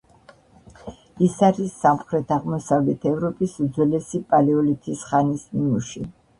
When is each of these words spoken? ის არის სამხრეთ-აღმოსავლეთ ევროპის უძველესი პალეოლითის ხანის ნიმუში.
ის 1.27 1.35
არის 1.47 1.75
სამხრეთ-აღმოსავლეთ 1.83 3.07
ევროპის 3.13 3.55
უძველესი 3.67 4.25
პალეოლითის 4.35 5.07
ხანის 5.13 5.49
ნიმუში. 5.55 6.07